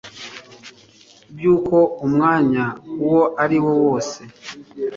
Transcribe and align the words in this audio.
by'uko 1.35 1.77
umwanya 2.05 2.65
uwo 3.05 3.21
ari 3.43 3.57
wo 3.63 3.73
wose 3.83 4.21